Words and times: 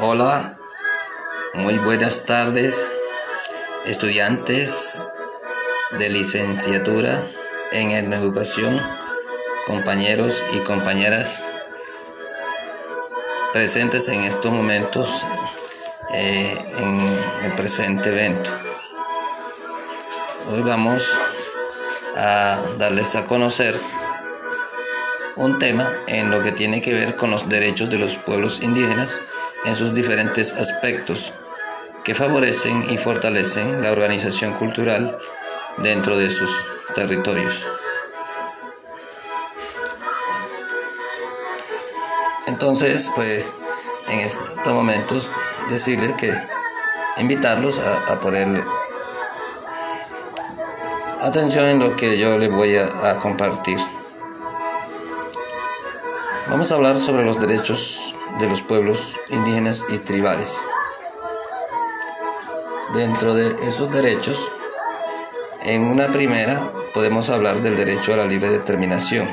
Hola, 0.00 0.56
muy 1.54 1.76
buenas 1.76 2.24
tardes, 2.24 2.76
estudiantes 3.84 5.04
de 5.98 6.08
licenciatura 6.08 7.28
en 7.72 8.12
educación, 8.12 8.80
compañeros 9.66 10.40
y 10.52 10.60
compañeras 10.60 11.42
presentes 13.52 14.08
en 14.08 14.22
estos 14.22 14.52
momentos 14.52 15.26
eh, 16.14 16.56
en 16.76 17.44
el 17.44 17.52
presente 17.56 18.10
evento. 18.10 18.50
Hoy 20.52 20.62
vamos 20.62 21.12
a 22.16 22.60
darles 22.78 23.16
a 23.16 23.26
conocer 23.26 23.74
un 25.34 25.58
tema 25.58 25.92
en 26.06 26.30
lo 26.30 26.40
que 26.44 26.52
tiene 26.52 26.82
que 26.82 26.92
ver 26.92 27.16
con 27.16 27.32
los 27.32 27.48
derechos 27.48 27.90
de 27.90 27.98
los 27.98 28.14
pueblos 28.14 28.62
indígenas 28.62 29.20
en 29.64 29.76
sus 29.76 29.94
diferentes 29.94 30.52
aspectos 30.52 31.32
que 32.04 32.14
favorecen 32.14 32.90
y 32.90 32.96
fortalecen 32.96 33.82
la 33.82 33.92
organización 33.92 34.54
cultural 34.54 35.18
dentro 35.78 36.16
de 36.16 36.30
sus 36.30 36.50
territorios. 36.94 37.66
Entonces, 42.46 43.10
pues 43.14 43.44
en 44.08 44.20
estos 44.20 44.72
momentos 44.72 45.30
decirles 45.68 46.14
que 46.14 46.32
invitarlos 47.18 47.78
a, 47.78 48.18
poner 48.20 48.64
atención 51.20 51.66
en 51.66 51.78
lo 51.78 51.94
que 51.94 52.16
yo 52.16 52.38
les 52.38 52.50
voy 52.50 52.76
a 52.76 53.18
compartir. 53.18 53.78
Vamos 56.48 56.72
a 56.72 56.76
hablar 56.76 56.96
sobre 56.96 57.24
los 57.24 57.38
derechos 57.38 58.07
de 58.38 58.48
los 58.48 58.62
pueblos 58.62 59.14
indígenas 59.28 59.84
y 59.88 59.98
tribales. 59.98 60.56
Dentro 62.94 63.34
de 63.34 63.54
esos 63.66 63.90
derechos, 63.92 64.50
en 65.62 65.84
una 65.84 66.08
primera 66.08 66.72
podemos 66.94 67.30
hablar 67.30 67.60
del 67.60 67.76
derecho 67.76 68.14
a 68.14 68.16
la 68.16 68.26
libre 68.26 68.50
determinación. 68.50 69.28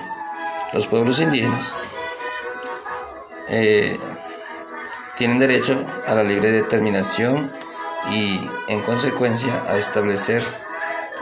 Los 0.74 0.88
pueblos 0.88 1.22
indígenas 1.22 1.76
eh, 3.48 3.98
tienen 5.18 5.40
derecho 5.40 5.86
a 6.08 6.16
la 6.16 6.24
libre 6.24 6.52
determinación 6.52 7.52
y 8.12 8.40
en 8.68 8.82
consecuencia 8.82 9.64
a 9.68 9.78
establecer 9.78 10.42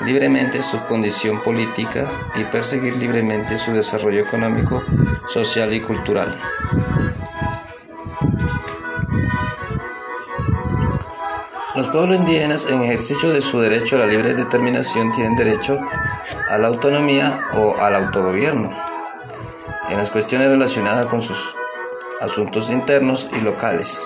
libremente 0.06 0.62
su 0.62 0.84
condición 0.86 1.40
política 1.42 2.10
y 2.36 2.44
perseguir 2.46 2.98
libremente 2.98 3.58
su 3.58 3.72
desarrollo 3.72 4.22
económico, 4.22 4.84
social 5.28 5.74
y 5.74 5.82
cultural. 5.82 6.40
Los 11.84 11.92
pueblos 11.92 12.16
indígenas 12.16 12.66
en 12.68 12.82
ejercicio 12.82 13.32
de 13.32 13.42
su 13.42 13.60
derecho 13.60 13.98
a 13.98 14.00
la 14.00 14.06
libre 14.06 14.34
determinación 14.34 15.12
tienen 15.12 15.36
derecho 15.36 15.78
a 16.50 16.58
la 16.58 16.70
autonomía 16.70 17.46
o 17.56 17.76
al 17.76 17.94
autogobierno 17.96 18.74
en 19.90 19.98
las 19.98 20.10
cuestiones 20.10 20.50
relacionadas 20.50 21.08
con 21.08 21.22
sus 21.22 21.54
asuntos 22.22 22.70
internos 22.70 23.28
y 23.34 23.42
locales, 23.42 24.00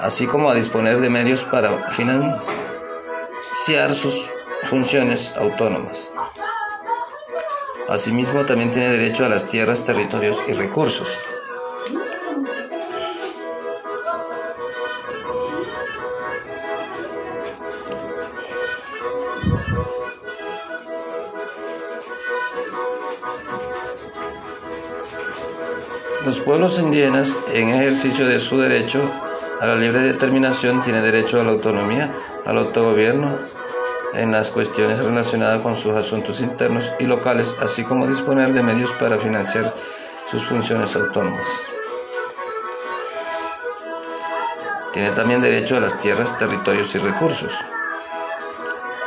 así 0.00 0.26
como 0.26 0.48
a 0.48 0.54
disponer 0.54 0.96
de 1.00 1.10
medios 1.10 1.44
para 1.44 1.68
financiar 1.90 2.40
sus 3.92 4.30
funciones 4.62 5.34
autónomas. 5.36 6.10
Asimismo, 7.90 8.46
también 8.46 8.70
tiene 8.70 8.88
derecho 8.88 9.26
a 9.26 9.28
las 9.28 9.48
tierras, 9.48 9.84
territorios 9.84 10.42
y 10.48 10.54
recursos. 10.54 11.08
Los 26.26 26.40
pueblos 26.40 26.80
indígenas, 26.80 27.36
en 27.54 27.68
ejercicio 27.68 28.26
de 28.26 28.40
su 28.40 28.58
derecho 28.58 29.00
a 29.60 29.66
la 29.66 29.76
libre 29.76 30.00
determinación, 30.00 30.82
tienen 30.82 31.04
derecho 31.04 31.40
a 31.40 31.44
la 31.44 31.52
autonomía, 31.52 32.12
al 32.44 32.58
autogobierno, 32.58 33.38
en 34.12 34.32
las 34.32 34.50
cuestiones 34.50 35.04
relacionadas 35.04 35.60
con 35.60 35.76
sus 35.76 35.94
asuntos 35.94 36.40
internos 36.40 36.92
y 36.98 37.04
locales, 37.04 37.54
así 37.62 37.84
como 37.84 38.08
disponer 38.08 38.52
de 38.52 38.64
medios 38.64 38.90
para 38.94 39.18
financiar 39.18 39.72
sus 40.28 40.44
funciones 40.44 40.96
autónomas. 40.96 41.46
Tiene 44.92 45.10
también 45.10 45.40
derecho 45.40 45.76
a 45.76 45.80
las 45.80 46.00
tierras, 46.00 46.36
territorios 46.38 46.92
y 46.96 46.98
recursos. 46.98 47.52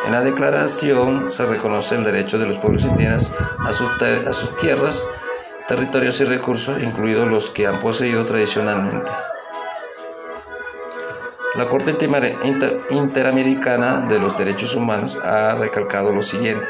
En 0.06 0.13
la 0.13 0.22
declaración 0.22 1.34
se 1.34 1.46
reconoce 1.46 1.96
el 1.96 2.06
derecho 2.06 2.40
de 2.40 2.46
los 2.46 2.56
pueblos 2.56 2.85
indígenas 2.85 3.34
a 3.59 3.74
sus, 3.74 3.90
a 4.02 4.31
sus 4.31 4.56
tierras, 4.56 5.06
territorios 5.69 6.19
y 6.19 6.25
recursos, 6.25 6.81
incluidos 6.81 7.28
los 7.28 7.52
que 7.52 7.68
han 7.68 7.80
poseído 7.80 8.25
tradicionalmente. 8.25 9.12
La 11.53 11.68
Corte 11.68 11.96
Interamericana 12.90 14.08
de 14.08 14.18
los 14.18 14.35
Derechos 14.35 14.75
Humanos 14.75 15.19
ha 15.24 15.53
recalcado 15.53 16.12
lo 16.12 16.24
siguiente. 16.24 16.66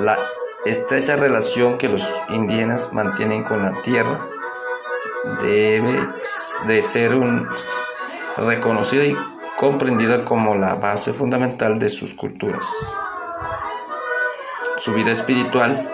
La 0.00 0.18
estrecha 0.66 1.16
relación 1.16 1.78
que 1.78 1.88
los 1.88 2.06
indígenas 2.28 2.92
mantienen 2.92 3.42
con 3.42 3.62
la 3.62 3.72
tierra 3.80 4.20
debe 5.40 5.98
de 6.66 6.82
ser 6.82 7.12
reconocida 8.36 9.04
y 9.04 9.16
comprendida 9.58 10.26
como 10.26 10.56
la 10.56 10.74
base 10.74 11.14
fundamental 11.14 11.78
de 11.78 11.88
sus 11.88 12.12
culturas, 12.12 12.66
su 14.78 14.92
vida 14.92 15.12
espiritual, 15.12 15.90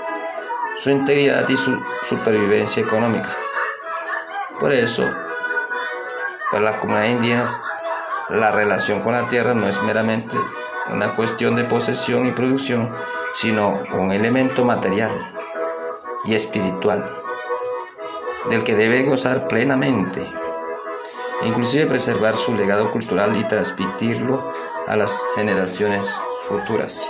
su 0.80 0.90
integridad 0.90 1.48
y 1.48 1.56
su 1.56 1.80
supervivencia 2.08 2.82
económica. 2.82 3.30
Por 4.60 4.72
eso, 4.72 5.08
para 6.50 6.64
las 6.64 6.76
comunidades 6.78 7.12
indígenas, 7.12 7.60
la 8.28 8.52
relación 8.52 9.00
con 9.00 9.12
la 9.12 9.28
tierra 9.28 9.54
no 9.54 9.68
es 9.68 9.82
meramente 9.82 10.36
una 10.92 11.14
cuestión 11.14 11.56
de 11.56 11.64
posesión 11.64 12.26
y 12.26 12.32
producción, 12.32 12.90
sino 13.34 13.80
un 13.92 14.12
elemento 14.12 14.64
material 14.64 15.12
y 16.24 16.34
espiritual 16.34 17.18
del 18.48 18.64
que 18.64 18.74
debe 18.74 19.02
gozar 19.02 19.48
plenamente, 19.48 20.26
inclusive 21.44 21.86
preservar 21.86 22.34
su 22.34 22.54
legado 22.54 22.90
cultural 22.92 23.36
y 23.36 23.44
transmitirlo 23.44 24.52
a 24.86 24.96
las 24.96 25.20
generaciones 25.36 26.08
futuras. 26.48 27.02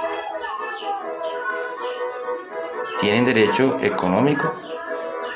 Tienen 3.01 3.27
derecho 3.27 3.79
económico, 3.81 4.53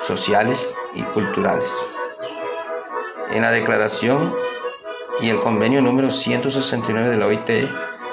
sociales 0.03 0.75
y 0.95 1.03
culturales. 1.03 1.89
En 3.31 3.43
la 3.43 3.51
declaración 3.51 4.35
y 5.21 5.29
el 5.31 5.39
convenio 5.39 5.81
número 5.81 6.11
169 6.11 7.09
de 7.09 7.17
la 7.17 7.27
OIT 7.27 7.51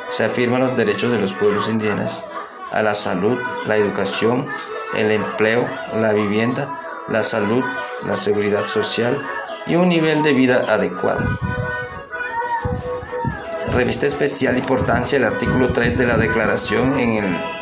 se 0.09 0.23
afirman 0.23 0.61
los 0.61 0.77
derechos 0.77 1.11
de 1.11 1.19
los 1.19 1.33
pueblos 1.33 1.67
indígenas 1.67 2.23
a 2.71 2.83
la 2.83 2.93
salud, 2.93 3.39
la 3.65 3.75
educación, 3.75 4.47
el 4.95 5.09
empleo, 5.11 5.67
la 5.99 6.13
vivienda, 6.13 6.69
la 7.07 7.23
salud, 7.23 7.63
la 8.05 8.17
seguridad 8.17 8.67
social 8.67 9.19
y 9.65 9.75
un 9.75 9.89
nivel 9.89 10.21
de 10.21 10.33
vida 10.33 10.65
adecuado. 10.67 11.39
Revista 13.73 14.05
especial 14.05 14.57
importancia 14.57 15.17
el 15.17 15.23
artículo 15.23 15.73
3 15.73 15.97
de 15.97 16.05
la 16.05 16.17
declaración 16.17 16.99
en 16.99 17.13
el 17.13 17.58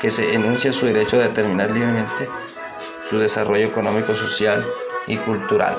que 0.00 0.10
se 0.10 0.34
enuncia 0.34 0.72
su 0.72 0.86
derecho 0.86 1.16
a 1.16 1.20
determinar 1.20 1.70
libremente 1.70 2.28
su 3.08 3.18
desarrollo 3.18 3.66
económico, 3.66 4.14
social 4.14 4.66
y 5.06 5.16
cultural 5.16 5.76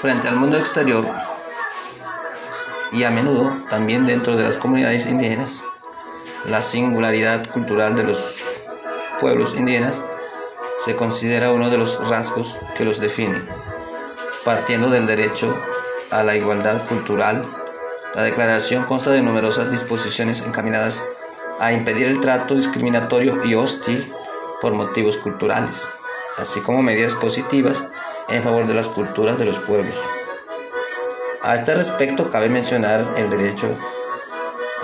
frente 0.00 0.28
al 0.28 0.36
mundo 0.36 0.56
exterior 0.56 1.04
y 2.90 3.04
a 3.04 3.10
menudo 3.10 3.64
también 3.68 4.06
dentro 4.06 4.34
de 4.34 4.44
las 4.44 4.56
comunidades 4.56 5.06
indígenas, 5.06 5.62
la 6.46 6.62
singularidad 6.62 7.46
cultural 7.50 7.96
de 7.96 8.04
los 8.04 8.42
pueblos 9.20 9.54
indígenas 9.54 10.00
se 10.82 10.96
considera 10.96 11.52
uno 11.52 11.68
de 11.68 11.76
los 11.76 12.08
rasgos 12.08 12.58
que 12.76 12.86
los 12.86 12.98
definen. 12.98 13.46
Partiendo 14.42 14.88
del 14.88 15.06
derecho 15.06 15.54
a 16.10 16.24
la 16.24 16.34
igualdad 16.34 16.86
cultural, 16.88 17.44
la 18.14 18.22
declaración 18.22 18.84
consta 18.84 19.10
de 19.10 19.22
numerosas 19.22 19.70
disposiciones 19.70 20.40
encaminadas 20.40 21.02
a 21.60 21.72
impedir 21.72 22.06
el 22.06 22.20
trato 22.20 22.54
discriminatorio 22.54 23.44
y 23.44 23.54
hostil 23.54 24.12
por 24.60 24.74
motivos 24.74 25.16
culturales, 25.18 25.86
así 26.38 26.60
como 26.60 26.82
medidas 26.82 27.14
positivas 27.14 27.88
en 28.28 28.42
favor 28.42 28.66
de 28.66 28.74
las 28.74 28.88
culturas 28.88 29.38
de 29.38 29.44
los 29.44 29.58
pueblos. 29.58 29.96
A 31.42 31.54
este 31.54 31.74
respecto 31.74 32.30
cabe 32.30 32.48
mencionar 32.48 33.14
el 33.16 33.30
derecho 33.30 33.68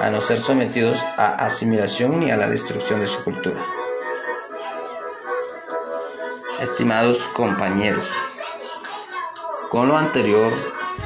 a 0.01 0.11
no 0.11 0.21
ser 0.21 0.39
sometidos 0.39 0.99
a 1.17 1.47
asimilación 1.47 2.21
ni 2.21 2.31
a 2.31 2.37
la 2.37 2.49
destrucción 2.49 3.01
de 3.01 3.07
su 3.07 3.25
cultura. 3.25 3.61
Estimados 6.61 7.29
compañeros, 7.29 8.09
con 9.69 9.89
lo 9.89 9.97
anterior 9.97 10.53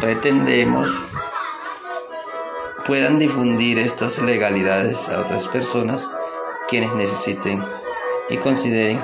pretendemos 0.00 0.88
puedan 2.90 3.20
difundir 3.20 3.78
estas 3.78 4.19
legalidades 4.19 5.08
a 5.10 5.20
otras 5.20 5.46
personas 5.46 6.10
quienes 6.69 6.92
necesiten 6.92 7.62
y 8.28 8.37
consideren 8.38 9.00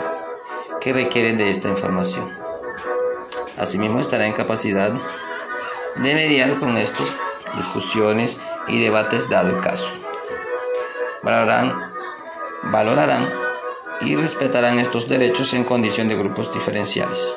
que 0.80 0.92
requieren 0.92 1.38
de 1.38 1.50
esta 1.50 1.68
información. 1.68 2.36
Asimismo 3.56 4.00
estará 4.00 4.26
en 4.26 4.32
capacidad 4.32 4.90
de 4.90 6.14
mediar 6.16 6.58
con 6.58 6.76
estos 6.76 7.08
discusiones 7.56 8.40
y 8.66 8.82
debates 8.82 9.30
dado 9.30 9.56
el 9.56 9.62
caso. 9.62 9.88
Valorarán, 11.22 11.72
valorarán 12.64 13.30
y 14.00 14.16
respetarán 14.16 14.80
estos 14.80 15.06
derechos 15.06 15.54
en 15.54 15.62
condición 15.62 16.08
de 16.08 16.16
grupos 16.16 16.52
diferenciales. 16.52 17.36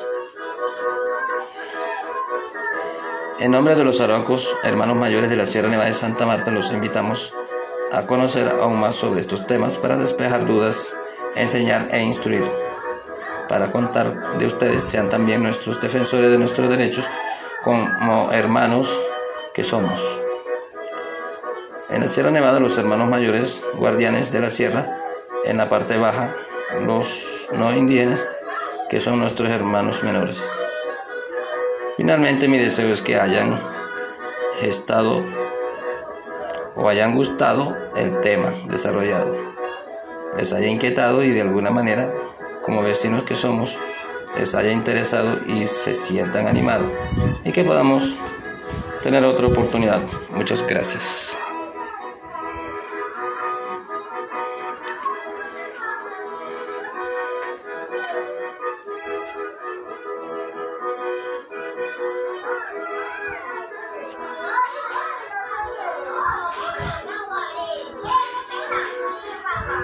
En 3.40 3.52
nombre 3.52 3.74
de 3.74 3.84
los 3.84 4.02
araucos, 4.02 4.54
hermanos 4.64 4.98
mayores 4.98 5.30
de 5.30 5.36
la 5.36 5.46
Sierra 5.46 5.70
Nevada 5.70 5.88
de 5.88 5.94
Santa 5.94 6.26
Marta, 6.26 6.50
los 6.50 6.72
invitamos 6.72 7.32
a 7.90 8.06
conocer 8.06 8.46
aún 8.60 8.78
más 8.78 8.96
sobre 8.96 9.22
estos 9.22 9.46
temas 9.46 9.78
para 9.78 9.96
despejar 9.96 10.44
dudas, 10.44 10.94
enseñar 11.36 11.88
e 11.90 12.02
instruir. 12.02 12.44
Para 13.48 13.72
contar 13.72 14.36
de 14.36 14.44
ustedes, 14.44 14.84
sean 14.84 15.08
también 15.08 15.42
nuestros 15.42 15.80
defensores 15.80 16.30
de 16.30 16.36
nuestros 16.36 16.68
derechos 16.68 17.06
como 17.64 18.30
hermanos 18.30 19.00
que 19.54 19.64
somos. 19.64 20.06
En 21.88 22.02
la 22.02 22.08
Sierra 22.08 22.30
Nevada, 22.30 22.60
los 22.60 22.76
hermanos 22.76 23.08
mayores, 23.08 23.64
guardianes 23.74 24.32
de 24.32 24.40
la 24.40 24.50
sierra, 24.50 24.98
en 25.46 25.56
la 25.56 25.70
parte 25.70 25.96
baja, 25.96 26.34
los 26.84 27.48
no 27.54 27.74
indígenas, 27.74 28.28
que 28.90 29.00
son 29.00 29.18
nuestros 29.18 29.48
hermanos 29.48 30.02
menores. 30.02 30.46
Finalmente 32.00 32.48
mi 32.48 32.56
deseo 32.56 32.94
es 32.94 33.02
que 33.02 33.20
hayan 33.20 33.60
estado 34.62 35.22
o 36.74 36.88
hayan 36.88 37.14
gustado 37.14 37.76
el 37.94 38.22
tema 38.22 38.54
desarrollado, 38.70 39.36
les 40.34 40.50
haya 40.54 40.68
inquietado 40.68 41.22
y 41.22 41.28
de 41.28 41.42
alguna 41.42 41.70
manera, 41.70 42.10
como 42.62 42.80
vecinos 42.80 43.24
que 43.24 43.34
somos, 43.34 43.76
les 44.38 44.54
haya 44.54 44.72
interesado 44.72 45.40
y 45.46 45.66
se 45.66 45.92
sientan 45.92 46.46
animados 46.46 46.90
y 47.44 47.52
que 47.52 47.64
podamos 47.64 48.16
tener 49.02 49.26
otra 49.26 49.48
oportunidad. 49.48 50.00
Muchas 50.34 50.66
gracias. 50.66 51.36